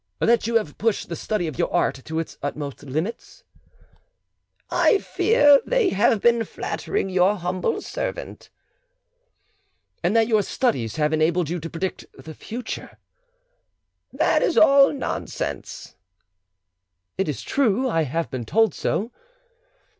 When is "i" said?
4.71-4.97, 17.87-18.01